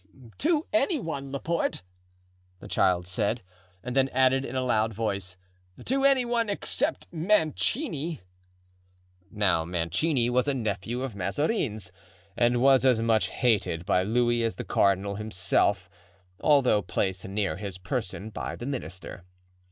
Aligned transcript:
"To 0.39 0.65
any 0.73 0.97
one, 0.99 1.31
Laporte," 1.31 1.83
the 2.59 2.67
child 2.67 3.05
said; 3.05 3.43
and 3.83 3.95
then 3.95 4.09
added 4.09 4.43
in 4.43 4.55
a 4.55 4.65
loud 4.65 4.95
voice, 4.95 5.37
"to 5.85 6.03
any 6.03 6.25
one 6.25 6.49
except 6.49 7.05
Mancini." 7.11 8.21
Now 9.29 9.63
Mancini 9.63 10.27
was 10.27 10.47
a 10.47 10.55
nephew 10.55 11.03
of 11.03 11.15
Mazarin's 11.15 11.91
and 12.35 12.63
was 12.63 12.83
as 12.83 12.99
much 12.99 13.29
hated 13.29 13.85
by 13.85 14.01
Louis 14.01 14.41
as 14.43 14.55
the 14.55 14.65
cardinal 14.65 15.17
himself, 15.17 15.87
although 16.39 16.81
placed 16.81 17.27
near 17.27 17.57
his 17.57 17.77
person 17.77 18.31
by 18.31 18.55
the 18.55 18.65
minister. 18.65 19.23